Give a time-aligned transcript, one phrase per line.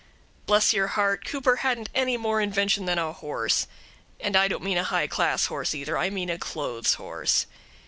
[0.47, 3.67] Bless your heart, Cooper hadn't any more invention than a horse;
[4.19, 7.45] and I don't mean a high class horse, either; I mean a clothes horse.